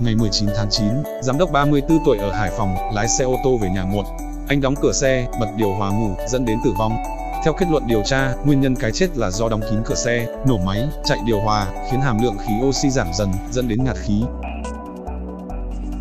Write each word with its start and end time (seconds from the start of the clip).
ngày 0.00 0.14
19 0.14 0.48
tháng 0.56 0.70
9, 0.70 0.86
giám 1.22 1.38
đốc 1.38 1.52
34 1.52 1.98
tuổi 2.04 2.18
ở 2.18 2.32
Hải 2.32 2.50
Phòng 2.58 2.76
lái 2.94 3.08
xe 3.08 3.24
ô 3.24 3.36
tô 3.44 3.58
về 3.62 3.68
nhà 3.68 3.84
muộn. 3.84 4.04
Anh 4.48 4.60
đóng 4.60 4.74
cửa 4.82 4.92
xe, 4.92 5.26
bật 5.40 5.46
điều 5.56 5.74
hòa 5.74 5.90
ngủ, 5.90 6.10
dẫn 6.28 6.44
đến 6.44 6.58
tử 6.64 6.72
vong. 6.78 6.96
Theo 7.44 7.54
kết 7.58 7.66
luận 7.70 7.86
điều 7.86 8.02
tra, 8.02 8.34
nguyên 8.44 8.60
nhân 8.60 8.74
cái 8.76 8.92
chết 8.92 9.16
là 9.16 9.30
do 9.30 9.48
đóng 9.48 9.60
kín 9.70 9.78
cửa 9.84 9.94
xe, 9.94 10.26
nổ 10.46 10.58
máy, 10.58 10.88
chạy 11.04 11.18
điều 11.26 11.40
hòa, 11.40 11.66
khiến 11.90 12.00
hàm 12.00 12.22
lượng 12.22 12.36
khí 12.38 12.52
oxy 12.68 12.90
giảm 12.90 13.06
dần, 13.14 13.32
dẫn 13.50 13.68
đến 13.68 13.84
ngạt 13.84 13.96
khí. 13.96 14.22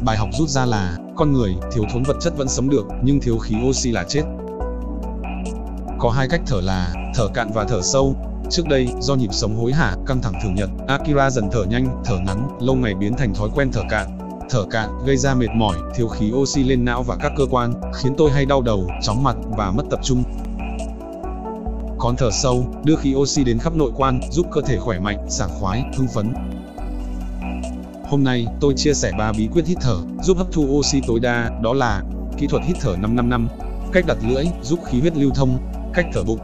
Bài 0.02 0.18
học 0.18 0.30
rút 0.40 0.50
ra 0.50 0.66
là, 0.66 0.98
con 1.16 1.34
người 1.34 1.56
thiếu 1.72 1.84
thốn 1.94 2.04
vật 2.04 2.18
chất 2.22 2.38
vẫn 2.38 2.48
sống 2.48 2.70
được, 2.70 2.86
nhưng 3.04 3.20
thiếu 3.20 3.38
khí 3.38 3.56
oxy 3.70 3.92
là 3.92 4.04
chết. 4.08 4.24
Có 6.00 6.10
hai 6.10 6.28
cách 6.30 6.42
thở 6.46 6.62
là 6.62 6.94
thở 7.16 7.28
cạn 7.34 7.52
và 7.54 7.64
thở 7.64 7.82
sâu. 7.82 8.16
Trước 8.50 8.68
đây, 8.68 8.88
do 9.00 9.16
nhịp 9.16 9.30
sống 9.32 9.56
hối 9.56 9.74
hả, 9.74 9.96
căng 10.06 10.22
thẳng 10.22 10.34
thường 10.44 10.56
nhật, 10.56 10.70
Akira 10.88 11.30
dần 11.30 11.50
thở 11.52 11.64
nhanh, 11.64 12.02
thở 12.06 12.18
ngắn, 12.26 12.48
lâu 12.60 12.76
ngày 12.76 12.94
biến 12.94 13.14
thành 13.18 13.34
thói 13.34 13.50
quen 13.56 13.72
thở 13.72 13.82
cạn. 13.90 14.18
Thở 14.50 14.64
cạn 14.72 14.90
gây 15.06 15.18
ra 15.18 15.34
mệt 15.34 15.48
mỏi, 15.56 15.76
thiếu 15.96 16.08
khí 16.08 16.32
oxy 16.34 16.64
lên 16.64 16.86
não 16.86 17.04
và 17.04 17.16
các 17.16 17.32
cơ 17.38 17.46
quan, 17.52 17.74
khiến 17.94 18.14
tôi 18.18 18.32
hay 18.32 18.46
đau 18.46 18.62
đầu, 18.62 18.88
chóng 19.02 19.24
mặt 19.24 19.36
và 19.58 19.72
mất 19.72 19.84
tập 19.90 20.00
trung. 20.04 20.24
Còn 21.98 22.16
thở 22.16 22.30
sâu, 22.32 22.66
đưa 22.84 22.96
khí 22.96 23.16
oxy 23.16 23.44
đến 23.44 23.60
khắp 23.60 23.76
nội 23.76 23.92
quan, 23.96 24.20
giúp 24.32 24.46
cơ 24.52 24.62
thể 24.62 24.78
khỏe 24.78 25.00
mạnh, 25.00 25.26
sảng 25.30 25.50
khoái, 25.60 25.84
hưng 25.98 26.08
phấn. 26.08 26.34
Hôm 28.10 28.24
nay, 28.24 28.48
tôi 28.60 28.74
chia 28.78 28.94
sẻ 28.94 29.12
3 29.18 29.32
bí 29.38 29.48
quyết 29.54 29.66
hít 29.66 29.78
thở, 29.82 29.98
giúp 30.22 30.38
hấp 30.38 30.48
thu 30.52 30.68
oxy 30.80 31.02
tối 31.08 31.20
đa, 31.20 31.50
đó 31.62 31.74
là 31.74 32.04
kỹ 32.38 32.48
thuật 32.48 32.64
hít 32.66 32.78
thở 32.82 32.96
555, 33.02 33.48
cách 33.94 34.06
đặt 34.08 34.18
lưỡi, 34.30 34.46
giúp 34.62 34.80
khí 34.86 35.00
huyết 35.00 35.18
lưu 35.18 35.32
thông, 35.36 35.58
cách 35.94 36.06
thở 36.14 36.24
bụng. 36.24 36.40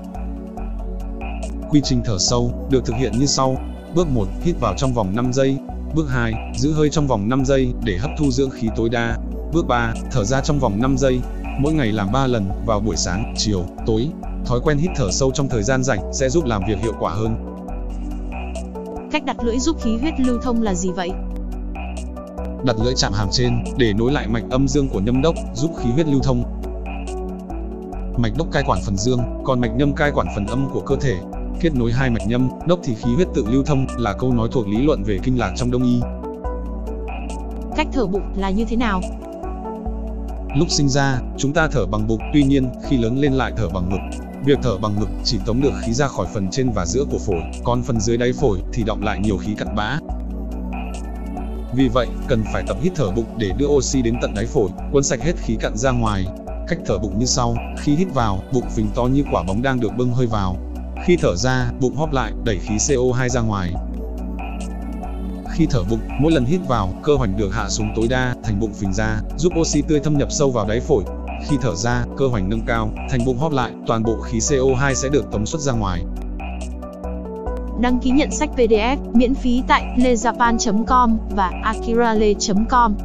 Quy 1.74 1.82
trình 1.84 2.02
thở 2.06 2.18
sâu 2.20 2.68
được 2.70 2.86
thực 2.86 2.96
hiện 2.96 3.20
như 3.20 3.26
sau. 3.26 3.58
Bước 3.96 4.08
1, 4.08 4.28
hít 4.42 4.60
vào 4.60 4.74
trong 4.78 4.94
vòng 4.94 5.16
5 5.16 5.34
giây. 5.34 5.58
Bước 5.96 6.06
2, 6.10 6.34
giữ 6.56 6.74
hơi 6.74 6.90
trong 6.90 7.08
vòng 7.08 7.30
5 7.30 7.46
giây 7.46 7.74
để 7.84 7.98
hấp 7.98 8.12
thu 8.18 8.32
dưỡng 8.32 8.50
khí 8.50 8.70
tối 8.76 8.90
đa. 8.90 9.18
Bước 9.54 9.68
3, 9.68 9.94
thở 10.12 10.24
ra 10.24 10.42
trong 10.42 10.60
vòng 10.60 10.82
5 10.82 10.98
giây. 10.98 11.20
Mỗi 11.60 11.74
ngày 11.74 11.92
làm 11.92 12.12
3 12.12 12.28
lần, 12.28 12.50
vào 12.66 12.80
buổi 12.80 12.96
sáng, 12.96 13.34
chiều, 13.38 13.66
tối. 13.86 14.08
Thói 14.46 14.60
quen 14.64 14.78
hít 14.78 14.92
thở 14.96 15.12
sâu 15.12 15.32
trong 15.32 15.50
thời 15.50 15.64
gian 15.64 15.84
rảnh 15.84 16.14
sẽ 16.14 16.30
giúp 16.30 16.46
làm 16.46 16.62
việc 16.68 16.80
hiệu 16.80 16.94
quả 17.00 17.14
hơn. 17.14 17.36
Cách 19.12 19.26
đặt 19.26 19.44
lưỡi 19.44 19.60
giúp 19.60 19.78
khí 19.82 19.98
huyết 19.98 20.14
lưu 20.20 20.38
thông 20.42 20.62
là 20.62 20.74
gì 20.74 20.92
vậy? 20.92 21.12
Đặt 22.66 22.76
lưỡi 22.84 22.94
chạm 22.96 23.14
hàm 23.14 23.28
trên 23.32 23.64
để 23.78 23.94
nối 23.94 24.12
lại 24.12 24.28
mạch 24.28 24.44
âm 24.50 24.68
dương 24.68 24.88
của 24.90 25.00
nhâm 25.00 25.22
đốc, 25.22 25.36
giúp 25.54 25.72
khí 25.78 25.90
huyết 25.90 26.08
lưu 26.08 26.20
thông. 26.24 26.44
Mạch 28.18 28.34
đốc 28.38 28.52
cai 28.52 28.64
quản 28.68 28.80
phần 28.86 28.98
dương, 28.98 29.20
còn 29.46 29.62
mạch 29.62 29.72
nhâm 29.78 29.94
cai 29.94 30.12
quản 30.12 30.28
phần 30.36 30.46
âm 30.46 30.70
của 30.74 30.82
cơ 30.82 30.96
thể. 31.02 31.16
Kết 31.60 31.76
nối 31.76 31.92
hai 31.92 32.10
mạch 32.10 32.28
nhâm, 32.28 32.50
đốc 32.68 32.80
thì 32.84 32.96
khí 32.96 33.14
huyết 33.16 33.28
tự 33.36 33.46
lưu 33.50 33.64
thông 33.64 33.86
là 33.98 34.14
câu 34.14 34.34
nói 34.34 34.50
thuộc 34.52 34.68
lý 34.68 34.78
luận 34.82 35.04
về 35.04 35.20
kinh 35.24 35.40
lạc 35.40 35.54
trong 35.56 35.72
đông 35.72 35.84
y. 35.84 36.02
Cách 37.76 37.88
thở 37.94 38.06
bụng 38.06 38.34
là 38.36 38.50
như 38.50 38.66
thế 38.66 38.76
nào? 38.76 39.02
Lúc 40.56 40.68
sinh 40.70 40.90
ra, 40.90 41.20
chúng 41.38 41.54
ta 41.54 41.68
thở 41.68 41.86
bằng 41.86 42.08
bụng, 42.08 42.22
tuy 42.34 42.44
nhiên, 42.44 42.70
khi 42.90 42.98
lớn 42.98 43.20
lên 43.20 43.34
lại 43.34 43.54
thở 43.58 43.70
bằng 43.70 43.90
ngực. 43.90 44.20
Việc 44.46 44.60
thở 44.62 44.78
bằng 44.78 45.00
ngực 45.00 45.10
chỉ 45.24 45.40
tống 45.46 45.62
được 45.62 45.72
khí 45.86 45.94
ra 45.94 46.08
khỏi 46.08 46.28
phần 46.34 46.48
trên 46.52 46.70
và 46.70 46.86
giữa 46.86 47.04
của 47.12 47.18
phổi, 47.18 47.42
còn 47.64 47.84
phần 47.84 48.00
dưới 48.00 48.18
đáy 48.18 48.34
phổi 48.34 48.60
thì 48.74 48.84
động 48.84 49.04
lại 49.04 49.20
nhiều 49.20 49.38
khí 49.38 49.56
cặn 49.58 49.76
bã. 49.76 50.00
Vì 51.76 51.88
vậy, 51.88 52.08
cần 52.28 52.44
phải 52.54 52.64
tập 52.68 52.78
hít 52.82 52.92
thở 52.96 53.12
bụng 53.12 53.26
để 53.38 53.52
đưa 53.58 53.68
oxy 53.68 54.02
đến 54.02 54.16
tận 54.22 54.34
đáy 54.36 54.46
phổi, 54.46 54.70
cuốn 54.92 55.04
sạch 55.04 55.22
hết 55.22 55.34
khí 55.38 55.58
cặn 55.60 55.78
ra 55.78 55.92
ngoài. 55.92 56.26
Cách 56.68 56.80
thở 56.86 56.98
bụng 56.98 57.20
như 57.20 57.26
sau, 57.26 57.56
khi 57.78 57.96
hít 57.96 58.14
vào, 58.14 58.44
bụng 58.54 58.70
phình 58.76 58.88
to 58.96 59.04
như 59.04 59.24
quả 59.32 59.44
bóng 59.44 59.62
đang 59.62 59.80
được 59.80 59.98
bưng 59.98 60.12
hơi 60.12 60.28
vào. 60.28 60.58
Khi 61.06 61.18
thở 61.22 61.36
ra, 61.36 61.72
bụng 61.80 61.96
hóp 61.96 62.14
lại, 62.14 62.32
đẩy 62.44 62.60
khí 62.60 62.76
CO2 62.78 63.30
ra 63.30 63.42
ngoài. 63.42 63.74
Khi 65.52 65.68
thở 65.70 65.84
bụng, 65.90 66.00
mỗi 66.20 66.32
lần 66.32 66.46
hít 66.46 66.62
vào, 66.68 66.94
cơ 67.04 67.16
hoành 67.16 67.38
được 67.38 67.50
hạ 67.54 67.70
xuống 67.70 67.94
tối 67.96 68.08
đa, 68.10 68.36
thành 68.44 68.60
bụng 68.60 68.74
phình 68.74 68.94
ra, 68.94 69.22
giúp 69.38 69.54
oxy 69.60 69.82
tươi 69.82 70.00
thâm 70.00 70.18
nhập 70.18 70.32
sâu 70.32 70.52
vào 70.52 70.68
đáy 70.68 70.80
phổi. 70.80 71.04
Khi 71.48 71.58
thở 71.62 71.76
ra, 71.76 72.06
cơ 72.18 72.28
hoành 72.28 72.50
nâng 72.50 72.66
cao, 72.66 72.90
thành 73.10 73.26
bụng 73.26 73.38
hóp 73.38 73.52
lại, 73.52 73.72
toàn 73.88 74.04
bộ 74.04 74.22
khí 74.22 74.40
CO2 74.40 74.94
sẽ 74.94 75.10
được 75.10 75.32
tống 75.32 75.46
xuất 75.46 75.62
ra 75.62 75.74
ngoài. 75.74 76.04
Đăng 77.82 78.00
ký 78.00 78.10
nhận 78.10 78.32
sách 78.32 78.50
PDF 78.56 78.98
miễn 79.14 79.36
phí 79.36 79.64
tại 79.68 79.86
lejapan.com 79.98 81.18
và 81.30 81.52
akirale.com. 81.64 82.96